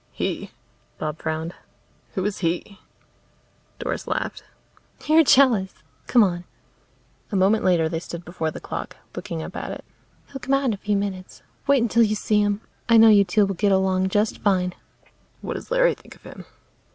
[0.13, 0.49] "He?"
[0.97, 1.53] Bob frowned.
[2.15, 2.79] "Who is he?"
[3.77, 4.43] Doris laughed.
[5.05, 5.75] "You're jealous!
[6.07, 6.43] Come on."
[7.31, 9.85] A moment later they stood before the clock, looking up at it.
[10.33, 11.43] "He'll come out in a few minutes.
[11.67, 12.61] Wait until you see him.
[12.89, 14.73] I know you two will get along just fine."
[15.41, 16.45] "What does Larry think of him?"